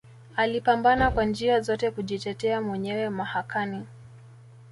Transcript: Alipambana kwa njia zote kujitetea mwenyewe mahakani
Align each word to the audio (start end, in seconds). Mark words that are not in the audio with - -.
Alipambana 0.35 1.11
kwa 1.11 1.25
njia 1.25 1.61
zote 1.61 1.91
kujitetea 1.91 2.61
mwenyewe 2.61 3.09
mahakani 3.09 3.85